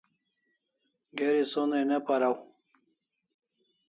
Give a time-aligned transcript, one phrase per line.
[1.17, 2.37] Geri sonai ne paraw